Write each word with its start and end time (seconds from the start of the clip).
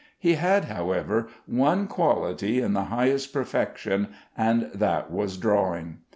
He 0.17 0.33
had, 0.33 0.65
however, 0.65 1.27
one 1.45 1.85
quality 1.85 2.59
in 2.59 2.73
the 2.73 2.85
highest 2.85 3.31
perfection, 3.31 4.07
and 4.35 4.71
that 4.73 5.11
was 5.11 5.37
drawing. 5.37 5.99